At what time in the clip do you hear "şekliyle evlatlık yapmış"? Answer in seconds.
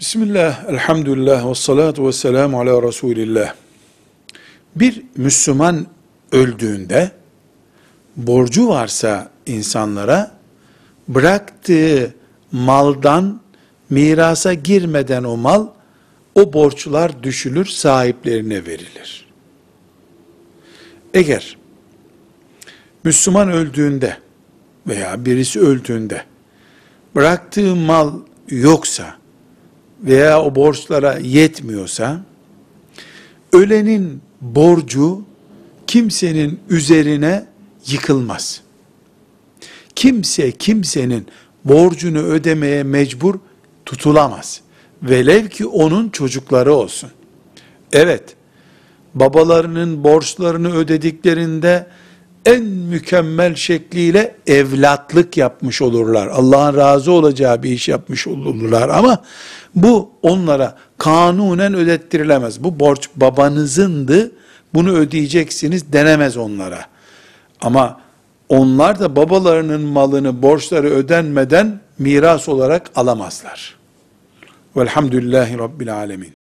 53.54-55.82